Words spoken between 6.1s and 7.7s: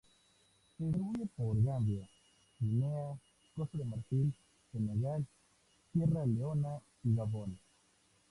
Leona y Gabón.